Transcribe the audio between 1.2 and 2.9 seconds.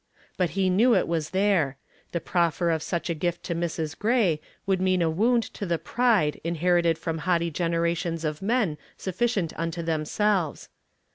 there; the proffer of